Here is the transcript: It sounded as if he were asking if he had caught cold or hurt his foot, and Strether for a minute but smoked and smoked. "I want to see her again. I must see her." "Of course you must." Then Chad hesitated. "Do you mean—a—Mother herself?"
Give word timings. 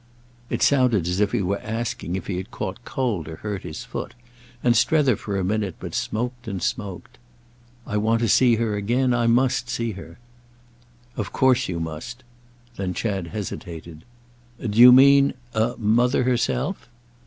It 0.49 0.63
sounded 0.63 1.07
as 1.07 1.19
if 1.19 1.31
he 1.31 1.43
were 1.43 1.61
asking 1.61 2.15
if 2.15 2.25
he 2.25 2.37
had 2.37 2.49
caught 2.49 2.83
cold 2.83 3.27
or 3.27 3.35
hurt 3.35 3.61
his 3.61 3.83
foot, 3.83 4.15
and 4.63 4.75
Strether 4.75 5.15
for 5.15 5.37
a 5.37 5.43
minute 5.43 5.75
but 5.79 5.93
smoked 5.93 6.47
and 6.47 6.59
smoked. 6.59 7.19
"I 7.85 7.97
want 7.97 8.19
to 8.21 8.27
see 8.27 8.55
her 8.55 8.75
again. 8.75 9.13
I 9.13 9.27
must 9.27 9.69
see 9.69 9.91
her." 9.91 10.17
"Of 11.15 11.31
course 11.31 11.69
you 11.69 11.79
must." 11.79 12.23
Then 12.77 12.95
Chad 12.95 13.27
hesitated. 13.27 14.03
"Do 14.59 14.75
you 14.79 14.91
mean—a—Mother 14.91 16.23
herself?" 16.23 16.89